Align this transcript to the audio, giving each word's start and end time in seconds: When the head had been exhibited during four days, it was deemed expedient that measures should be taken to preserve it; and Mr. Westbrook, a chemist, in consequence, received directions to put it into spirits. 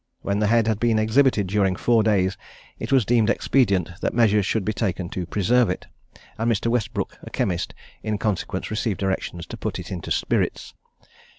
When 0.23 0.39
the 0.39 0.47
head 0.47 0.65
had 0.65 0.79
been 0.79 0.97
exhibited 0.97 1.45
during 1.45 1.75
four 1.75 2.01
days, 2.01 2.35
it 2.79 2.91
was 2.91 3.05
deemed 3.05 3.29
expedient 3.29 3.91
that 4.01 4.15
measures 4.15 4.47
should 4.47 4.65
be 4.65 4.73
taken 4.73 5.09
to 5.09 5.27
preserve 5.27 5.69
it; 5.69 5.85
and 6.39 6.51
Mr. 6.51 6.71
Westbrook, 6.71 7.19
a 7.21 7.29
chemist, 7.29 7.75
in 8.01 8.17
consequence, 8.17 8.71
received 8.71 8.99
directions 8.99 9.45
to 9.45 9.57
put 9.57 9.77
it 9.77 9.91
into 9.91 10.09
spirits. 10.09 10.73